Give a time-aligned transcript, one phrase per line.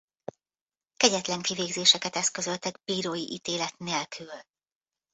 [0.97, 4.31] Kegyetlen kivégzéseket eszközöltek bírói ítélet nélkül.